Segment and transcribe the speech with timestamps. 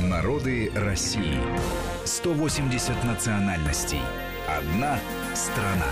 [0.00, 1.38] Народы России.
[2.04, 4.00] 180 национальностей.
[4.46, 4.98] Одна
[5.34, 5.90] страна.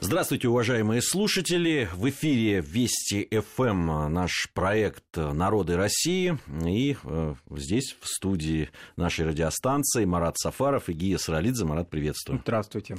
[0.00, 1.88] Здравствуйте, уважаемые слушатели.
[1.94, 6.38] В эфире Вести ФМ наш проект «Народы России».
[6.66, 11.64] И э, здесь, в студии нашей радиостанции, Марат Сафаров и Гия Саралидзе.
[11.64, 12.40] Марат, приветствую.
[12.42, 12.98] Здравствуйте.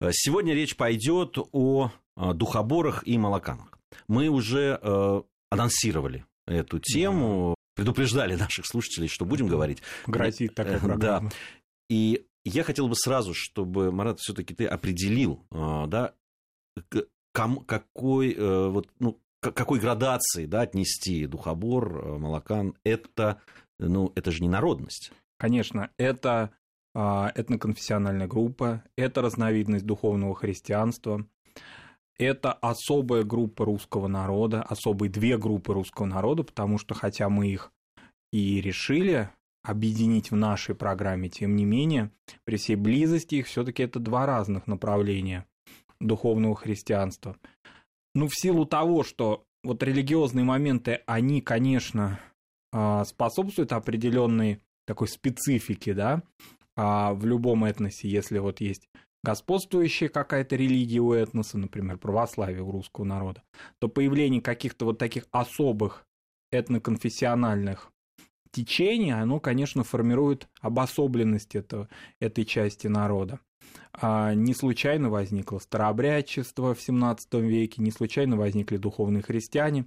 [0.00, 3.76] Э, сегодня речь пойдет о э, духоборах и молоканах.
[4.06, 9.82] Мы уже э, анонсировали эту тему, предупреждали наших слушателей, что будем говорить.
[10.08, 11.30] Грозит такая программа.
[11.30, 11.36] Да.
[11.88, 16.12] И я хотел бы сразу, чтобы, Марат, все-таки ты определил, да,
[17.32, 23.40] кому, какой, вот, ну, какой градации да, отнести духобор, молокан, это,
[23.78, 25.12] ну, это же не народность.
[25.38, 26.50] Конечно, это
[26.94, 31.24] этноконфессиональная группа, это разновидность духовного христианства,
[32.18, 37.70] это особая группа русского народа, особые две группы русского народа, потому что хотя мы их
[38.32, 39.30] и решили
[39.62, 42.10] объединить в нашей программе, тем не менее,
[42.44, 45.46] при всей близости их все-таки это два разных направления
[46.00, 47.36] духовного христианства.
[48.14, 52.20] Ну, в силу того, что вот религиозные моменты, они, конечно,
[52.72, 56.22] а, способствуют определенной такой специфике, да,
[56.76, 58.88] а, в любом этносе, если вот есть
[59.24, 63.42] господствующая какая-то религия у этноса, например, православие у русского народа,
[63.80, 66.06] то появление каких-то вот таких особых
[66.52, 67.92] этноконфессиональных
[68.64, 71.88] течений, оно, конечно, формирует обособленность этого,
[72.20, 73.40] этой части народа.
[73.92, 79.86] А не случайно возникло старообрядчество в XVII веке, не случайно возникли духовные христиане.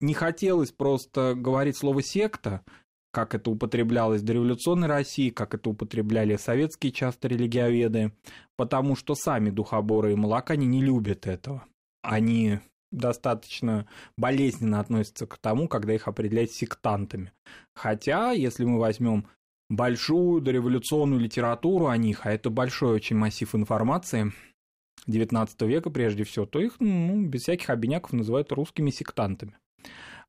[0.00, 2.64] Не хотелось просто говорить слово «секта»,
[3.12, 8.12] как это употреблялось в дореволюционной России, как это употребляли советские часто религиоведы,
[8.56, 11.64] потому что сами духоборы и молокане не любят этого.
[12.02, 12.58] Они
[12.98, 17.32] достаточно болезненно относятся к тому, когда их определяют сектантами.
[17.74, 19.26] Хотя, если мы возьмем
[19.68, 24.32] большую дореволюционную литературу о них, а это большой очень массив информации,
[25.08, 29.56] XIX века прежде всего, то их ну, без всяких обиняков называют русскими сектантами.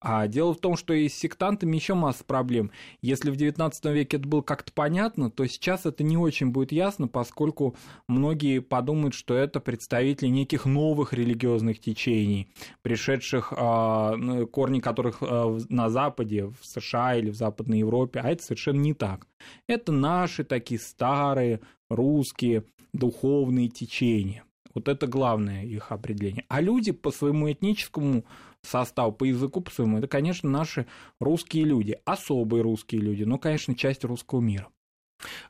[0.07, 2.69] А дело в том, что и с сектантами еще масса проблем.
[3.01, 7.07] Если в XIX веке это было как-то понятно, то сейчас это не очень будет ясно,
[7.07, 7.75] поскольку
[8.07, 12.49] многие подумают, что это представители неких новых религиозных течений,
[12.83, 14.15] пришедших, а,
[14.51, 18.93] корни которых а, на Западе, в США или в Западной Европе, а это совершенно не
[18.93, 19.25] так.
[19.65, 24.43] Это наши такие старые русские духовные течения.
[24.75, 26.45] Вот это главное их определение.
[26.47, 28.25] А люди по своему этническому
[28.65, 30.85] состав по языку по своему, это, конечно, наши
[31.19, 34.67] русские люди, особые русские люди, но, конечно, часть русского мира.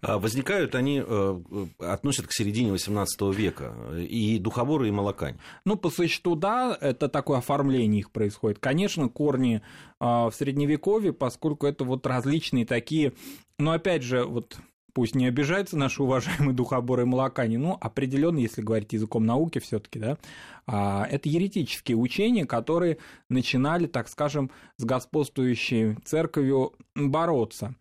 [0.01, 1.41] А возникают они, э,
[1.79, 5.37] относят к середине XVIII века, и духоборы, и молокань.
[5.65, 8.59] Ну, по существу, да, это такое оформление их происходит.
[8.59, 9.61] Конечно, корни
[9.99, 13.13] а, в Средневековье, поскольку это вот различные такие,
[13.57, 14.57] но опять же, вот
[14.95, 19.99] пусть не обижаются наши уважаемые духоборы молокане, ну, определенно, если говорить языком науки все таки
[19.99, 20.17] да,
[20.65, 22.97] а, это еретические учения, которые
[23.29, 27.75] начинали, так скажем, с господствующей церковью бороться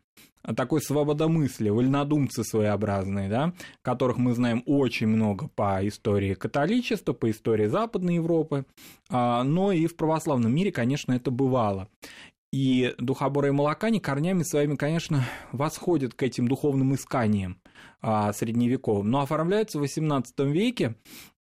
[0.57, 7.67] такой свободомыслие, вольнодумцы своеобразные, да, которых мы знаем очень много по истории католичества, по истории
[7.67, 8.67] Западной Европы,
[9.09, 11.89] а, но и в православном мире, конечно, это бывало.
[12.55, 17.61] И духоборы и молокане корнями своими, конечно, восходят к этим духовным исканиям
[18.01, 20.95] а, средневековым, но оформляются в XVIII веке,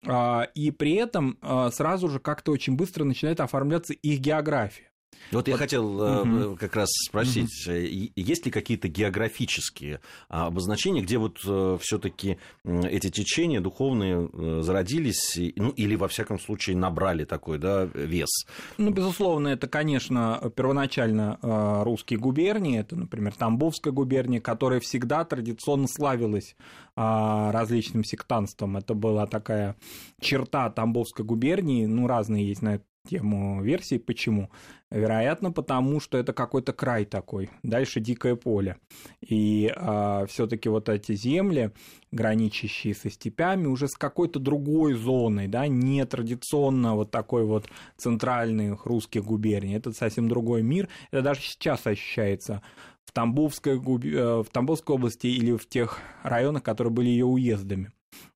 [0.08, 4.90] а, и при этом а, сразу же как-то очень быстро начинает оформляться их география.
[5.32, 6.58] Вот я хотел угу.
[6.58, 7.76] как раз спросить, угу.
[8.16, 11.40] есть ли какие-то географические а, обозначения, где вот
[11.82, 14.30] все-таки эти течения духовные
[14.62, 18.30] зародились, ну или во всяком случае набрали такой да, вес?
[18.78, 21.40] Ну, безусловно, это, конечно, первоначально
[21.84, 26.56] русские губернии, это, например, Тамбовская губерния, которая всегда традиционно славилась
[26.96, 28.78] а, различным сектантством.
[28.78, 29.76] Это была такая
[30.20, 34.00] черта Тамбовской губернии, ну, разные есть на эту тему версий.
[34.00, 34.50] Почему?
[34.90, 38.78] Вероятно, потому что это какой-то край такой, дальше дикое поле.
[39.22, 41.72] И а, все-таки вот эти земли,
[42.12, 47.68] граничащие со степями, уже с какой-то другой зоной, да, не традиционно вот такой вот
[47.98, 49.76] центральный русских губерний.
[49.76, 50.88] Это совсем другой мир.
[51.12, 52.62] Это даже сейчас ощущается
[53.04, 57.92] в Тамбовской, э, в Тамбовской области или в тех районах, которые были ее уездами.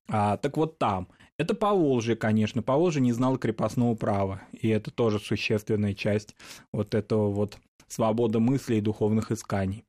[0.08, 1.08] А, так вот там.
[1.38, 2.62] Это Поволжье, конечно.
[2.62, 4.42] Поволжье не знал крепостного права.
[4.52, 6.34] И это тоже существенная часть
[6.72, 9.84] вот этого вот свободы мысли и духовных исканий.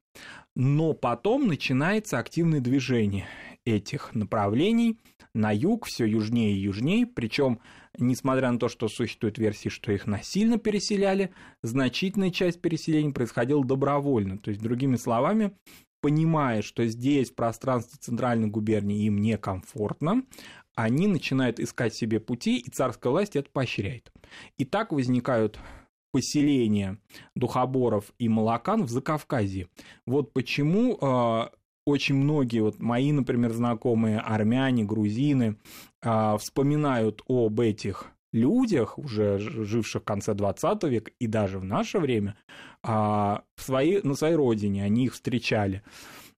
[0.56, 3.28] Но потом начинается активное движение
[3.66, 5.00] этих направлений
[5.34, 7.60] на юг, все южнее и южнее, причем,
[7.98, 11.31] несмотря на то, что существуют версии, что их насильно переселяли,
[11.62, 14.38] значительная часть переселений происходила добровольно.
[14.40, 15.52] То есть, другими словами,
[16.02, 20.24] понимая, что здесь, в пространстве центральной губернии, им некомфортно,
[20.80, 24.14] они начинают искать себе пути, и царская власть это поощряет.
[24.58, 25.60] И так возникают
[26.14, 26.98] поселения
[27.36, 29.68] духоборов и молокан в Закавказье.
[30.06, 31.50] Вот почему э,
[31.86, 35.58] очень многие, вот мои, например, знакомые армяне, грузины,
[36.02, 42.00] э, вспоминают об этих людях, уже живших в конце 20 века и даже в наше
[42.00, 42.38] время,
[42.84, 45.84] э, в своей, на своей родине они их встречали.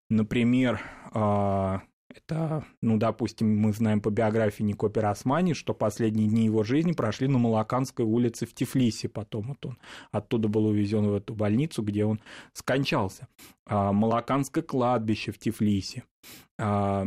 [0.10, 0.82] Например,
[1.14, 1.80] э,
[2.18, 7.28] это, ну, допустим, мы знаем по биографии Нико Пиросмани, что последние дни его жизни прошли
[7.28, 9.10] на Малаканской улице в Тифлисе.
[9.10, 9.78] Потом вот он
[10.12, 12.20] оттуда был увезен в эту больницу, где он
[12.54, 13.28] скончался.
[13.66, 16.04] А, Малаканское кладбище в Тифлисе.
[16.60, 17.06] А,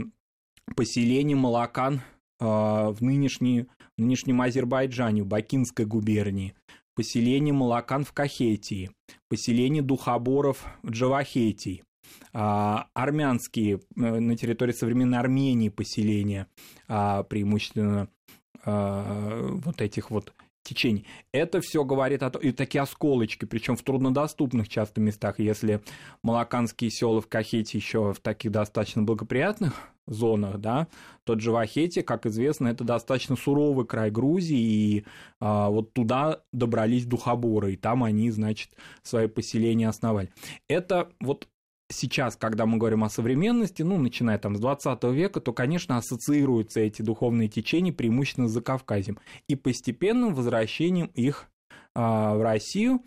[0.77, 2.03] поселение Малакан
[2.41, 3.67] а, в, нынешней,
[3.97, 6.55] в нынешнем Азербайджане, в Бакинской губернии.
[6.95, 8.91] Поселение Малакан в Кахетии.
[9.29, 11.83] Поселение Духоборов в Джавахетии
[12.33, 16.49] армянские э, на территории современной Армении поселения,
[16.89, 18.09] а, преимущественно
[18.65, 20.33] а, вот этих вот
[20.65, 21.07] течений.
[21.33, 25.81] Это все говорит о том, и такие осколочки, причем в труднодоступных часто местах, если
[26.23, 29.75] малаканские села в Кахете еще в таких достаточно благоприятных
[30.07, 30.89] зонах, да,
[31.25, 35.05] тот же Вахете, как известно, это достаточно суровый край Грузии, и
[35.41, 38.71] а, вот туда добрались духоборы, и там они, значит,
[39.03, 40.31] свои поселения основали.
[40.69, 41.49] Это вот
[41.89, 46.81] сейчас, когда мы говорим о современности, ну, начиная там с 20 века, то, конечно, ассоциируются
[46.81, 49.19] эти духовные течения преимущественно с Закавказьем.
[49.49, 51.47] И постепенным возвращением их
[51.95, 53.03] а, в Россию,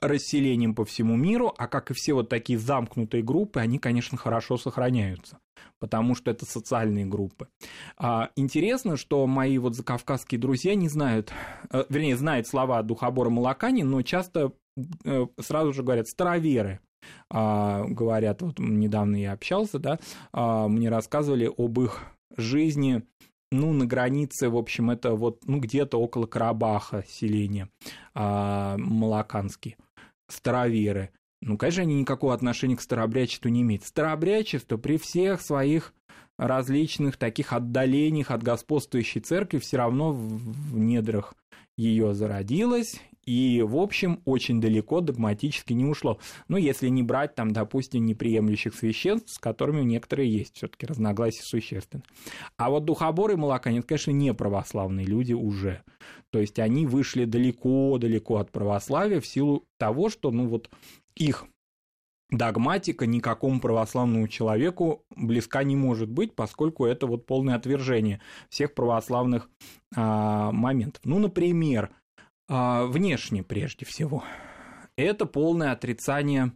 [0.00, 4.56] расселением по всему миру, а как и все вот такие замкнутые группы, они, конечно, хорошо
[4.56, 5.38] сохраняются
[5.80, 7.48] потому что это социальные группы.
[7.96, 11.32] А, интересно, что мои вот закавказские друзья не знают,
[11.70, 14.52] э, вернее, знают слова Духобора Малакани, но часто
[15.04, 16.80] э, сразу же говорят «староверы»,
[17.30, 19.98] а, говорят, вот недавно я общался, да,
[20.32, 22.02] а, мне рассказывали об их
[22.36, 23.02] жизни
[23.50, 27.68] ну, на границе, в общем, это вот, ну, где-то около Карабаха селение
[28.14, 29.76] а, Малаканские,
[30.28, 31.10] староверы.
[31.40, 33.84] Ну, конечно, они никакого отношения к старообрядчеству не имеют.
[33.84, 35.94] Старообрядчество при всех своих
[36.38, 41.34] различных таких отдалениях от господствующей церкви все равно в недрах
[41.76, 46.18] ее зародилось и, в общем, очень далеко догматически не ушло.
[46.48, 51.42] Ну, если не брать, там, допустим, неприемлющих священств, с которыми некоторые есть, все таки разногласия
[51.42, 52.04] существенны.
[52.56, 55.82] А вот духоборы и молокане, это, конечно, не православные люди уже.
[56.30, 60.70] То есть они вышли далеко-далеко от православия в силу того, что, ну, вот
[61.14, 61.44] их
[62.30, 69.48] догматика никакому православному человеку близка не может быть, поскольку это вот полное отвержение всех православных
[69.96, 71.02] а, моментов.
[71.04, 71.90] Ну, например,
[72.48, 74.24] а, внешне прежде всего.
[74.96, 76.52] Это полное отрицание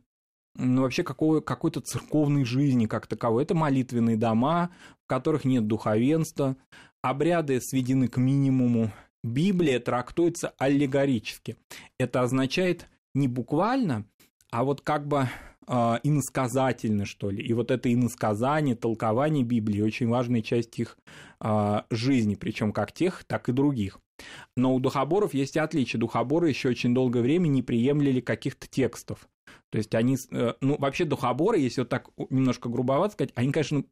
[0.54, 3.44] ну, вообще какой, какой-то церковной жизни как таковой.
[3.44, 4.70] Это молитвенные дома,
[5.04, 6.56] в которых нет духовенства,
[7.00, 8.92] обряды сведены к минимуму.
[9.24, 11.56] Библия трактуется аллегорически.
[11.98, 14.04] Это означает не буквально,
[14.50, 15.28] а вот как бы
[15.66, 17.44] э, иносказательно, что ли.
[17.44, 20.96] И вот это иносказание, толкование Библии очень важная часть их
[21.40, 23.98] э, жизни, причем как тех, так и других.
[24.56, 26.00] Но у духоборов есть отличие.
[26.00, 29.28] Духоборы еще очень долгое время не приемлили каких-то текстов.
[29.70, 33.84] То есть они, э, ну, вообще духоборы, если вот так немножко грубовато сказать, они, конечно,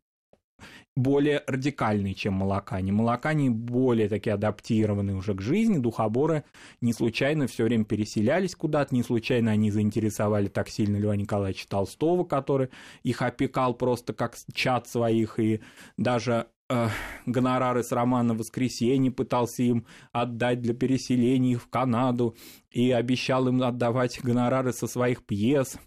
[0.97, 2.93] более радикальные, чем молокане.
[2.93, 5.79] Молокане более такие адаптированные уже к жизни.
[5.79, 6.45] Духоборы
[6.81, 12.25] не случайно все время переселялись куда-то, не случайно они заинтересовали так сильно Льва Николаевича Толстого,
[12.25, 12.69] который
[13.03, 15.61] их опекал просто как чат своих, и
[15.97, 16.89] даже э,
[17.27, 22.37] гонорары с романа «Воскресенье» пытался им отдать для переселения их в Канаду
[22.71, 25.79] и обещал им отдавать гонорары со своих пьес.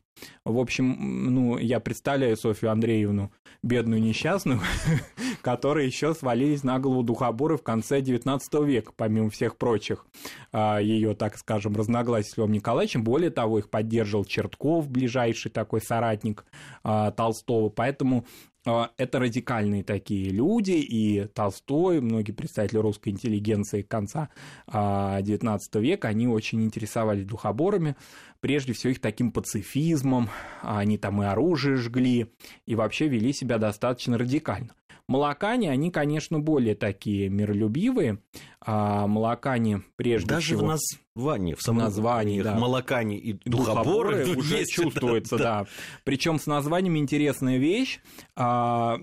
[0.45, 4.59] В общем, ну, я представляю Софью Андреевну, бедную несчастную,
[5.41, 10.05] которые еще свалились на голову духоборы в конце XIX века, помимо всех прочих
[10.51, 13.03] а, ее, так скажем, разногласий с Львом Николаевичем.
[13.03, 16.45] Более того, их поддерживал Чертков, ближайший такой соратник
[16.83, 17.69] а, Толстого.
[17.69, 18.25] Поэтому
[18.65, 24.29] это радикальные такие люди, и Толстой, многие представители русской интеллигенции конца
[24.67, 27.95] XIX а, века, они очень интересовались духоборами,
[28.39, 30.29] прежде всего их таким пацифизмом,
[30.61, 32.33] они там и оружие жгли,
[32.65, 34.73] и вообще вели себя достаточно радикально.
[35.07, 38.19] Молокане, они, конечно, более такие миролюбивые,
[38.65, 40.61] а молокане прежде Даже всего...
[40.67, 40.79] в
[41.15, 42.55] названии, в самом названии, да.
[42.55, 45.43] молокане и духоборы, духоборы уже есть, чувствуется, да.
[45.43, 45.67] да.
[46.05, 47.99] Причем с названиями интересная вещь.
[48.35, 48.97] А,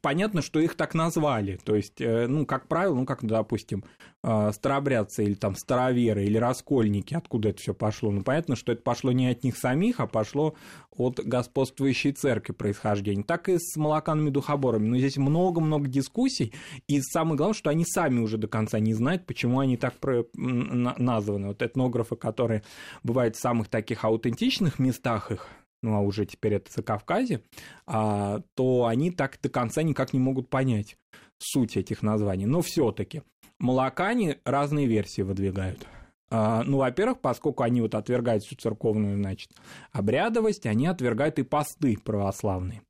[0.00, 1.58] понятно, что их так назвали.
[1.64, 3.84] То есть, э, ну, как правило, ну, как, допустим,
[4.24, 8.12] а, старобрядцы или там староверы или раскольники, откуда это все пошло.
[8.12, 10.54] Ну, понятно, что это пошло не от них самих, а пошло
[10.96, 13.24] от господствующей церкви происхождения.
[13.24, 14.86] Так и с молоканными духоборами.
[14.86, 16.52] Но здесь много-много дискуссий,
[16.86, 20.24] и самое главное, что они сами уже конца не знают, почему они так про...
[20.34, 21.48] названы.
[21.48, 22.62] Вот этнографы, которые
[23.02, 25.48] бывают в самых таких аутентичных местах их,
[25.82, 27.42] ну а уже теперь это за Кавказе,
[27.86, 30.96] а, то они так до конца никак не могут понять
[31.38, 32.46] суть этих названий.
[32.46, 33.22] Но все-таки
[33.58, 35.86] молокане разные версии выдвигают.
[36.30, 39.50] А, ну, во-первых, поскольку они вот отвергают всю церковную, значит,
[39.90, 42.82] обрядовость, они отвергают и посты православные.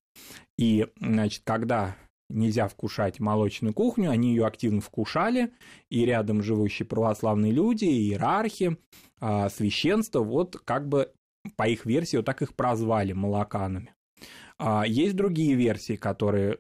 [0.57, 1.97] И, значит, когда
[2.32, 5.52] нельзя вкушать молочную кухню, они ее активно вкушали,
[5.90, 8.76] и рядом живущие православные люди, иерархи,
[9.20, 11.12] а, священство, вот как бы
[11.56, 13.94] по их версии вот так их прозвали молоканами.
[14.58, 16.58] А, есть другие версии, которые,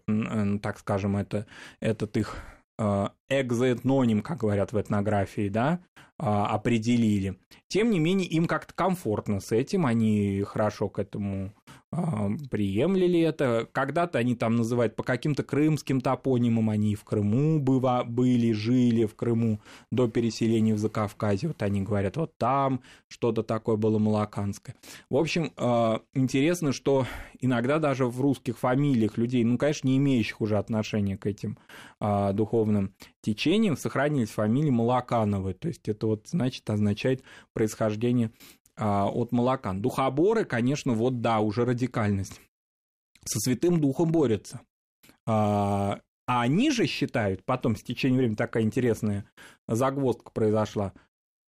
[0.62, 1.46] так скажем, это,
[1.80, 2.36] этот их
[2.78, 5.80] а, экзоэтноним, как говорят в этнографии, да,
[6.18, 7.36] определили.
[7.66, 11.52] Тем не менее, им как-то комфортно с этим, они хорошо к этому
[11.94, 13.68] а, приемлили это.
[13.70, 19.14] Когда-то они там называют по каким-то крымским топонимам, они в Крыму быва, были, жили в
[19.14, 21.48] Крыму до переселения в Закавказье.
[21.48, 24.74] Вот они говорят, вот там что-то такое было малаканское.
[25.10, 27.06] В общем, а, интересно, что
[27.40, 31.58] иногда даже в русских фамилиях людей, ну, конечно, не имеющих уже отношения к этим
[32.00, 35.52] а, духовным течениям, сохранились фамилии Малакановы.
[35.52, 37.22] То есть это вот, значит, означает
[37.52, 38.30] происхождение
[38.82, 39.80] от молокан.
[39.80, 42.40] Духоборы, конечно, вот да, уже радикальность.
[43.24, 44.60] Со Святым Духом борются.
[45.26, 49.24] А, а они же считают, потом с течением времени такая интересная
[49.68, 50.92] загвоздка произошла,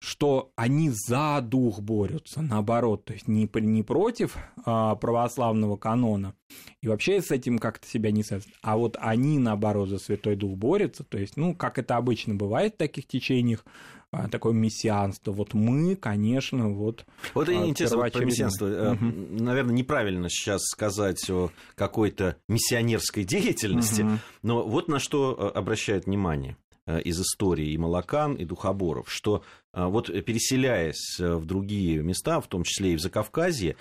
[0.05, 6.35] что они за дух борются, наоборот, то есть не, не против а, православного канона,
[6.83, 10.59] и вообще с этим как-то себя не связывают, а вот они, наоборот, за Святой Дух
[10.59, 13.65] борются, то есть, ну, как это обычно бывает в таких течениях,
[14.11, 15.33] а, такое мессианство.
[15.33, 17.05] Вот мы, конечно, вот...
[17.33, 18.67] Вот это а, интересно, вот про мессианство.
[18.93, 19.43] Угу.
[19.43, 24.19] Наверное, неправильно сейчас сказать о какой-то миссионерской деятельности, угу.
[24.43, 30.07] но вот на что э, обращают внимание из истории и Малакан, и Духоборов, что вот
[30.25, 33.77] переселяясь в другие места, в том числе и в Закавказье,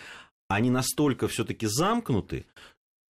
[0.48, 2.46] они настолько все-таки замкнуты,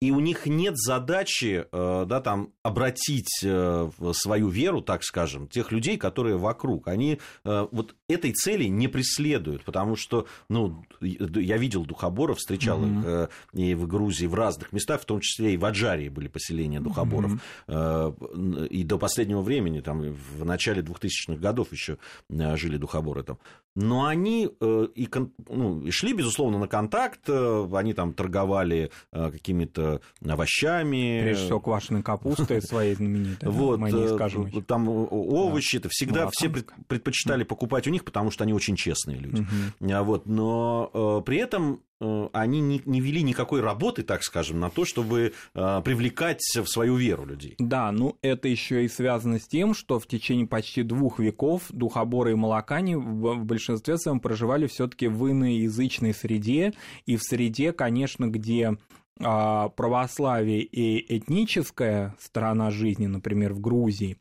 [0.03, 5.71] и у них нет задачи э, да, там, обратить э, свою веру, так скажем, тех
[5.71, 6.89] людей, которые вокруг.
[6.89, 13.29] Они э, вот этой цели не преследуют, потому что ну, я видел духоборов, встречал mm-hmm.
[13.53, 16.81] их и в Грузии, в разных местах, в том числе и в Аджарии были поселения
[16.81, 17.41] духоборов.
[17.69, 18.69] Mm-hmm.
[18.71, 23.39] И до последнего времени, там, в начале 2000-х годов еще жили духоборы там.
[23.75, 25.09] Но они и,
[25.49, 31.21] ну, и шли, безусловно, на контакт, они там торговали какими-то овощами.
[31.23, 33.49] Прежде всего, квашеной капустой своей знаменитой.
[33.49, 34.63] Вот, э.
[34.67, 36.51] Там овощи, это всегда все
[36.87, 39.43] предпочитали покупать у них, потому что они очень честные люди.
[39.43, 40.03] Угу.
[40.03, 41.92] Вот, но э, при этом э,
[42.33, 47.25] они не, не вели никакой работы, так скажем, на то, чтобы привлекать в свою веру
[47.25, 47.55] людей.
[47.59, 52.33] Да, ну это еще и связано с тем, что в течение почти двух веков духоборы
[52.33, 56.73] и молокане в большинстве своем проживали все-таки в иноязычной среде,
[57.07, 58.77] и в среде, конечно, где
[59.21, 64.17] а, православие и этническая сторона жизни, например, в Грузии,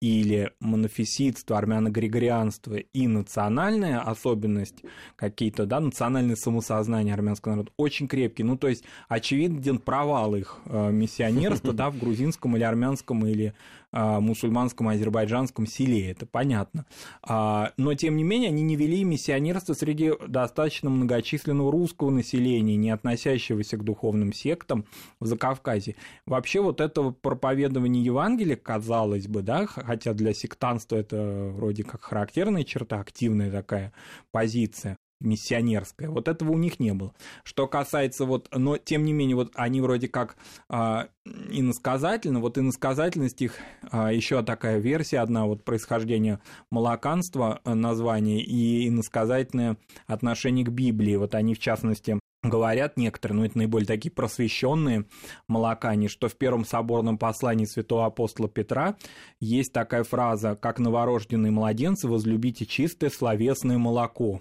[0.00, 4.82] или монофиситство, армяно-григорианство и национальная особенность,
[5.16, 8.46] какие-то, да, национальное самосознание армянского народа очень крепкие.
[8.46, 13.54] Ну, то есть, очевиден провал их э, миссионерства, да, в грузинском или армянском или
[13.98, 16.84] а, мусульманском азербайджанском селе, это понятно.
[17.22, 22.90] А, но, тем не менее, они не вели миссионерство среди достаточно многочисленного русского населения, не
[22.90, 24.84] относящегося к духовным сектам
[25.18, 25.94] в Закавказье.
[26.26, 32.64] Вообще вот это проповедование Евангелия, казалось бы, да, хотя для сектанства это вроде как характерная
[32.64, 33.92] черта, активная такая
[34.30, 36.10] позиция, миссионерская.
[36.10, 37.14] Вот этого у них не было.
[37.42, 40.36] Что касается вот, но тем не менее, вот они вроде как
[40.68, 43.54] а, иносказательно, вот иносказательность их,
[43.90, 46.40] а, еще такая версия одна, вот происхождение
[46.70, 51.16] малаканства а, название и иносказательное отношение к Библии.
[51.16, 55.04] Вот они, в частности, говорят некоторые, но это наиболее такие просвещенные
[55.48, 58.96] молокане, что в первом соборном послании святого апостола Петра
[59.40, 64.40] есть такая фраза, как новорожденные младенцы, возлюбите чистое словесное молоко.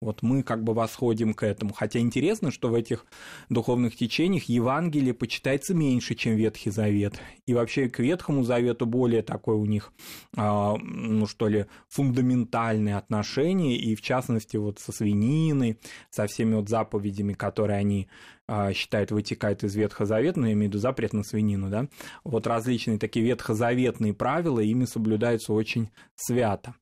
[0.00, 1.72] Вот мы как бы восходим к этому.
[1.72, 3.06] Хотя интересно, что в этих
[3.48, 7.14] духовных течениях Евангелие почитается меньше, чем Ветхий Завет.
[7.46, 9.92] И вообще к Ветхому Завету более такое у них,
[10.36, 13.76] а, ну что ли, фундаментальное отношение.
[13.76, 15.78] И в частности вот со свининой,
[16.10, 18.08] со всеми вот заповедями, которые они
[18.46, 21.88] а, считают, вытекают из Ветхозаветного, я имею в виду запрет на свинину, да,
[22.24, 26.74] вот различные такие ветхозаветные правила, ими соблюдаются очень свято.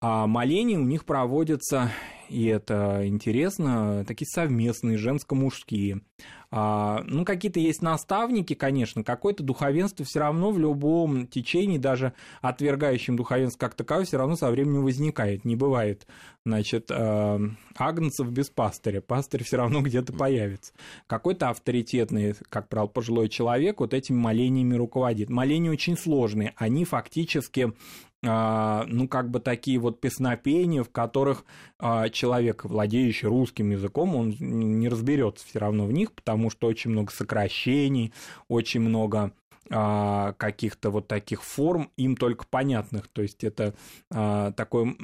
[0.00, 1.90] А моления у них проводятся,
[2.28, 6.02] и это интересно, такие совместные, женско-мужские.
[6.50, 13.16] А, ну, какие-то есть наставники, конечно, какое-то духовенство все равно в любом течении, даже отвергающем
[13.16, 15.44] духовенство как таковое, все равно со временем возникает.
[15.44, 16.06] Не бывает,
[16.46, 17.38] значит, а,
[17.76, 19.02] агнцев без пастыря.
[19.02, 20.72] Пастырь все равно где-то появится.
[21.06, 25.28] Какой-то авторитетный, как правило, пожилой человек вот этими молениями руководит.
[25.28, 26.54] Моления очень сложные.
[26.56, 27.72] Они фактически
[28.22, 31.44] ну, как бы такие вот песнопения, в которых
[31.78, 36.90] а, человек, владеющий русским языком, он не разберется все равно в них, потому что очень
[36.90, 38.12] много сокращений,
[38.48, 39.32] очень много а,
[39.68, 43.08] каких-то вот таких форм, им только понятных.
[43.08, 43.74] То есть это
[44.10, 44.94] а, такое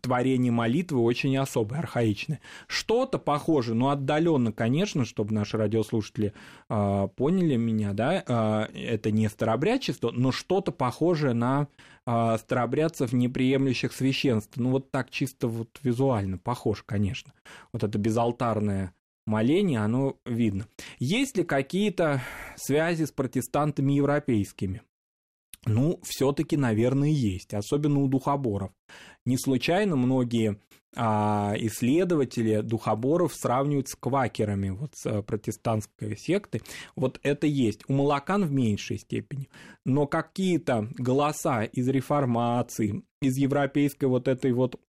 [0.00, 2.40] творение молитвы очень особое, архаичное.
[2.66, 6.32] Что-то похоже, но отдаленно, конечно, чтобы наши радиослушатели
[6.68, 11.68] а, поняли меня, да, а, это не старобрядчество, но что-то похожее на
[12.08, 14.62] а, старобрядцев, не приемлющих священство.
[14.62, 17.32] Ну, вот так чисто вот визуально похож, конечно.
[17.72, 18.94] Вот это безалтарное
[19.26, 20.66] моление, оно видно.
[20.98, 22.22] Есть ли какие-то
[22.56, 24.82] связи с протестантами европейскими?
[25.66, 28.70] Ну, все-таки, наверное, есть, особенно у духоборов.
[29.24, 30.60] Не случайно многие
[30.94, 36.62] а, исследователи духоборов сравнивают с квакерами, вот с а, протестантской секты.
[36.94, 37.82] Вот это есть.
[37.88, 39.48] У молокан в меньшей степени.
[39.84, 44.80] Но какие-то голоса из реформации, из европейской вот этой вот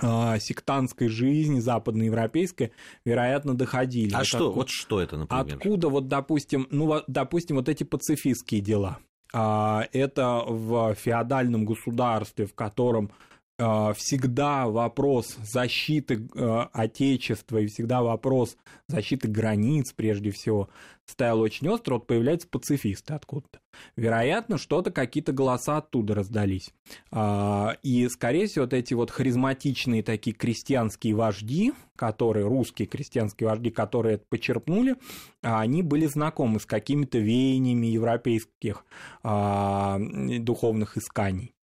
[0.00, 2.72] сектантской жизни западноевропейской,
[3.04, 4.14] вероятно, доходили.
[4.14, 5.56] А вот что, откуда, вот что это, например?
[5.56, 8.98] Откуда вот, допустим, ну, допустим, вот эти пацифистские дела?
[9.32, 13.27] А, это в феодальном государстве, в котором а,
[13.58, 16.28] всегда вопрос защиты
[16.72, 20.68] Отечества и всегда вопрос защиты границ, прежде всего,
[21.06, 23.60] стоял очень остро, вот появляются пацифисты откуда-то.
[23.96, 26.70] Вероятно, что-то, какие-то голоса оттуда раздались.
[27.10, 33.70] А, и, скорее всего, вот эти вот харизматичные такие крестьянские вожди, которые, русские крестьянские вожди,
[33.70, 34.96] которые это почерпнули,
[35.42, 38.84] а, они были знакомы с какими-то веяниями европейских
[39.22, 41.54] а, духовных исканий.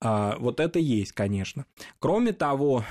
[0.00, 1.64] Вот это есть, конечно.
[2.00, 2.84] Кроме того,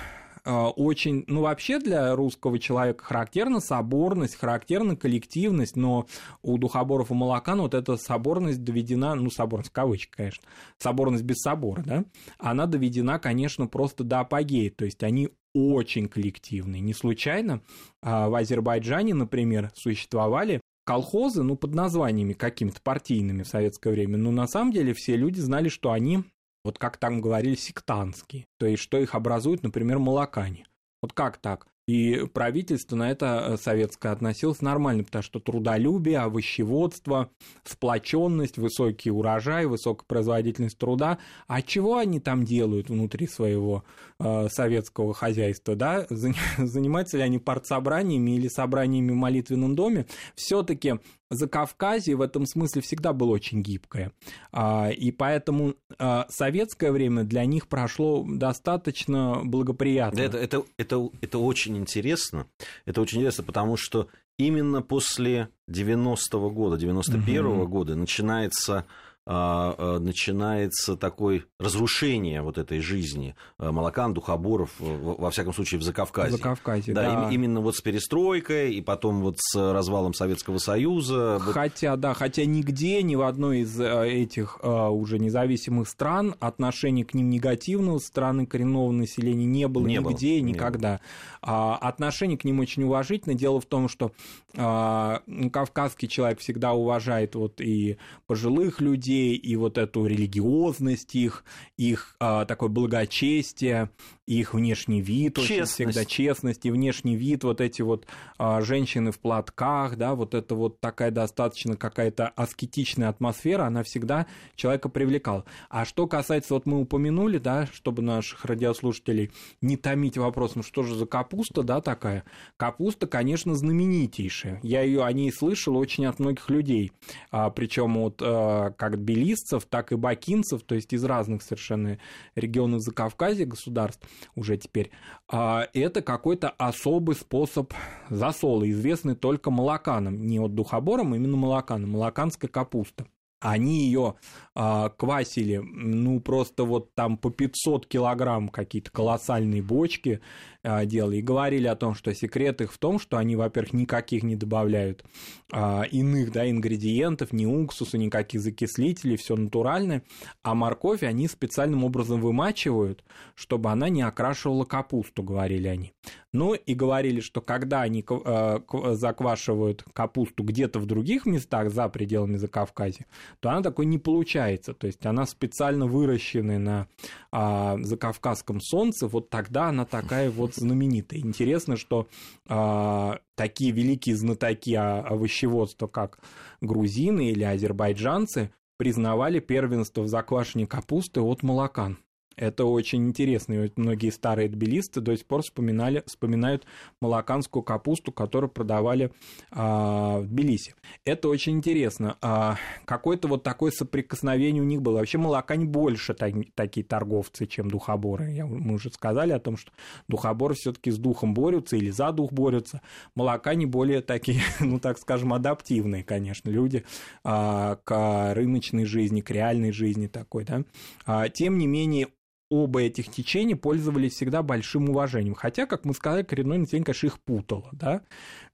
[0.43, 6.07] а, очень, ну вообще для русского человека характерна соборность, характерна коллективность, но
[6.41, 10.43] у духоборов и молокан вот эта соборность доведена, ну соборность в кавычках, конечно,
[10.79, 12.05] соборность без собора, да,
[12.39, 16.81] она доведена, конечно, просто до апогея, то есть они очень коллективные.
[16.81, 17.61] Не случайно
[18.01, 24.31] а, в Азербайджане, например, существовали колхозы, ну, под названиями какими-то партийными в советское время, но
[24.31, 26.23] на самом деле все люди знали, что они
[26.63, 28.45] вот как там говорили, сектантские.
[28.57, 30.65] То есть, что их образует, например, молокане.
[31.01, 31.67] Вот как так?
[31.87, 37.31] И правительство на это э, советское относилось нормально, потому что трудолюбие, овощеводство,
[37.63, 41.17] сплоченность, высокий урожай, высокая производительность труда.
[41.47, 43.83] А чего они там делают внутри своего
[44.19, 45.75] э, советского хозяйства?
[45.75, 46.05] Да?
[46.09, 50.05] Занимаются ли они партсобраниями или собраниями в молитвенном доме?
[50.35, 50.99] Все-таки
[51.31, 54.11] Закавказье в этом смысле всегда было очень гибкое.
[54.51, 60.19] А, и поэтому а, советское время для них прошло достаточно благоприятно.
[60.19, 62.47] Это, это, это, это очень интересно.
[62.85, 67.67] Это очень интересно, потому что именно после 90-го года, 91-го угу.
[67.67, 68.85] года начинается
[69.25, 76.33] начинается такое разрушение вот этой жизни а, молокан, духоборов, во всяком случае, в Закавказье.
[76.33, 77.21] В Закавказье, да.
[77.23, 77.29] да.
[77.31, 81.39] Именно вот с перестройкой и потом вот с развалом Советского Союза.
[81.39, 87.29] Хотя, да, хотя нигде, ни в одной из этих уже независимых стран отношение к ним
[87.29, 90.99] негативного со стороны коренного населения не было не нигде и никогда.
[91.41, 91.77] было.
[91.77, 93.35] Отношение к ним очень уважительно.
[93.35, 94.11] Дело в том, что
[94.53, 101.43] кавказский человек всегда уважает вот и пожилых людей, людей и вот эту религиозность их,
[101.77, 103.89] их а, такое благочестие,
[104.27, 105.79] их внешний вид, честность.
[105.79, 108.05] очень всегда честность и внешний вид, вот эти вот
[108.37, 114.27] а, женщины в платках, да, вот это вот такая достаточно какая-то аскетичная атмосфера, она всегда
[114.55, 115.45] человека привлекала.
[115.69, 119.31] А что касается, вот мы упомянули, да, чтобы наших радиослушателей
[119.61, 122.23] не томить вопросом, что же за капуста, да, такая.
[122.57, 124.59] Капуста, конечно, знаменитейшая.
[124.61, 126.91] Я ее о ней слышал очень от многих людей.
[127.31, 131.97] А, причем вот а, когда тбилисцев, так и бакинцев, то есть из разных совершенно
[132.35, 134.91] регионов Закавказья государств уже теперь,
[135.27, 137.73] а, это какой-то особый способ
[138.09, 143.05] засола, известный только молоканам, не от духобором, а именно молоканам, молоканская капуста
[143.41, 144.15] они ее
[144.53, 150.21] а, квасили, ну, просто вот там по 500 килограмм какие-то колоссальные бочки
[150.63, 154.35] делали, и говорили о том, что секрет их в том, что они, во-первых, никаких не
[154.35, 155.03] добавляют
[155.51, 160.03] а, иных, да, ингредиентов, ни уксуса, никаких закислителей, все натуральное,
[160.43, 163.03] а морковь они специальным образом вымачивают,
[163.35, 165.93] чтобы она не окрашивала капусту, говорили они.
[166.33, 168.59] Ну и говорили, что когда они э,
[168.93, 173.05] заквашивают капусту где-то в других местах за пределами Закавказья,
[173.41, 174.73] то она такой не получается.
[174.73, 176.87] То есть она специально выращенная на
[177.31, 181.19] а, Закавказском солнце, вот тогда она такая вот знаменитая.
[181.19, 182.07] Интересно, что
[182.47, 186.19] а, такие великие знатоки овощеводства, как
[186.61, 191.99] грузины или азербайджанцы, признавали первенство в заквашивании капусты от молокан.
[192.37, 193.65] Это очень интересно.
[193.65, 196.65] И многие старые тбилисты до сих пор вспоминали, вспоминают
[197.01, 199.11] малаканскую капусту, которую продавали
[199.51, 200.75] а, в Тбилиси.
[201.05, 202.17] Это очень интересно.
[202.21, 204.99] А, какое-то вот такое соприкосновение у них было.
[204.99, 208.31] Вообще малакань больше так, такие торговцы, чем духоборы.
[208.31, 209.71] Я, мы уже сказали о том, что
[210.07, 212.81] духоборы все-таки с духом борются или за дух борются.
[213.13, 216.85] Малакани более такие, ну так скажем, адаптивные, конечно, люди
[217.25, 220.45] а, к рыночной жизни, к реальной жизни такой.
[220.45, 220.63] Да?
[221.05, 222.07] А, тем не менее,
[222.51, 225.33] оба этих течения пользовались всегда большим уважением.
[225.33, 227.69] Хотя, как мы сказали, коренное население, конечно, их путало.
[227.71, 228.01] Да?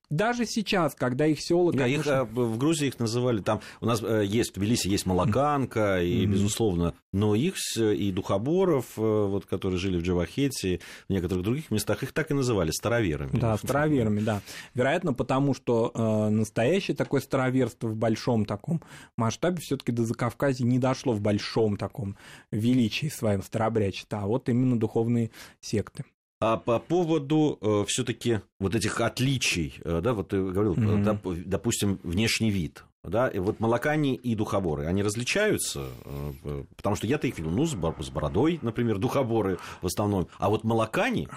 [0.09, 1.71] Даже сейчас, когда их села...
[1.71, 2.09] Да, конечно...
[2.09, 6.01] их, э, в Грузии их называли, там у нас э, есть, в Тбилиси есть Малаканка,
[6.01, 6.25] и, mm-hmm.
[6.25, 12.03] безусловно, но их и Духоборов, э, вот, которые жили в Джавахете, в некоторых других местах,
[12.03, 13.37] их так и называли староверами.
[13.37, 14.41] Да, староверами, да.
[14.73, 18.81] Вероятно, потому что э, настоящее такое староверство в большом таком
[19.17, 22.17] масштабе все таки до Закавказья не дошло в большом таком
[22.51, 26.05] величии своем старобрячества, а вот именно духовные секты.
[26.39, 31.03] А по поводу э, все-таки вот этих отличий, э, да, вот ты говорил, mm-hmm.
[31.03, 37.07] доп, допустим, внешний вид, да, и вот молокане и духоборы, они различаются, э, потому что
[37.07, 41.27] я-то их видел, ну, с, с бородой, например, духоборы в основном, а вот молокане,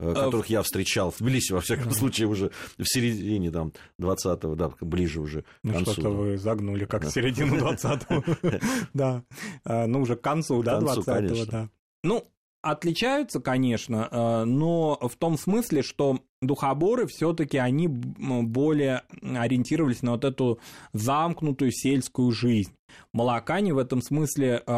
[0.00, 4.56] э, а которых я встречал в Тбилиси, во всяком случае, уже в середине там 20-го,
[4.56, 5.92] да, ближе уже ну, к концу.
[5.92, 8.58] что-то вы загнули, как в середину 20-го.
[8.92, 9.22] Да,
[9.64, 11.68] а, ну, уже к концу, да, 20-го, да.
[12.02, 12.24] Ну,
[12.62, 20.24] отличаются, конечно, э, но в том смысле, что духоборы все-таки они более ориентировались на вот
[20.24, 20.58] эту
[20.92, 22.72] замкнутую сельскую жизнь.
[23.12, 24.72] Молокане в этом смысле э,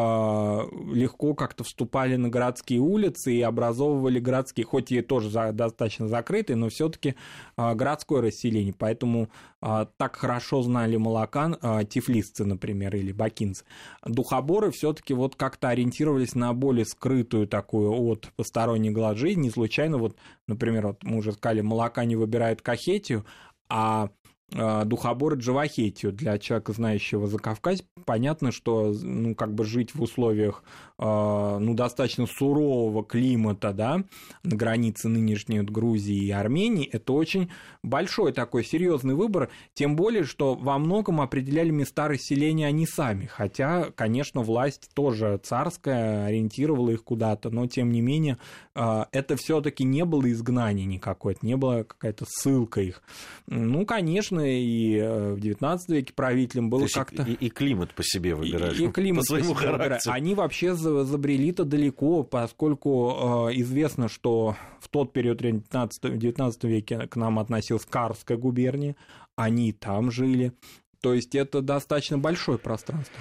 [0.93, 6.57] легко как-то вступали на городские улицы и образовывали городские, хоть и тоже за, достаточно закрытые,
[6.57, 7.15] но все-таки
[7.57, 8.75] э, городское расселение.
[8.77, 9.29] Поэтому
[9.61, 13.65] э, так хорошо знали молокан э, тифлисцы, например, или бакинцы.
[14.05, 19.41] Духоборы все-таки вот как-то ориентировались на более скрытую такую от посторонних глаз жизнь.
[19.41, 20.17] Не случайно, вот,
[20.51, 23.25] например, вот мы уже сказали, молокане выбирают кахетию,
[23.69, 24.11] а
[24.51, 26.13] духобор Джавахетию.
[26.13, 30.65] Для человека, знающего за Кавказ, понятно, что ну, как бы жить в условиях
[30.99, 34.05] э, ну, достаточно сурового климата да,
[34.43, 37.51] на границе нынешней Грузии и Армении, это очень
[37.83, 43.91] большой такой серьезный выбор, тем более, что во многом определяли места расселения они сами, хотя,
[43.95, 48.39] конечно, власть тоже царская, ориентировала их куда-то, но, тем не менее,
[48.75, 53.03] э, это все таки не было изгнание никакое, это не была какая-то ссылка их.
[53.47, 57.23] Ну, конечно, конечно, и э, в 19 веке правителям было как-то...
[57.23, 58.83] И, и климат по себе выбирали.
[58.83, 59.83] И, и климат по, по своему характеру.
[59.83, 60.01] Выбирали.
[60.07, 67.17] Они вообще забрели-то далеко, поскольку э, известно, что в тот период 19, 19 веке к
[67.17, 68.97] нам относилась Карская губерния,
[69.37, 70.53] они там жили.
[71.01, 73.15] То есть это достаточно большое пространство.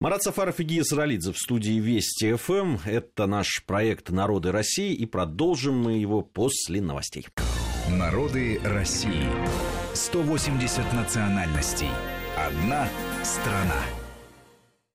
[0.00, 2.78] Марат Сафаров и Гия Саралидзе в студии Вести ФМ.
[2.86, 7.26] Это наш проект «Народы России», и продолжим мы его после новостей.
[7.90, 9.26] Народы России.
[9.94, 11.90] 180 национальностей.
[12.36, 12.88] Одна
[13.22, 13.99] страна.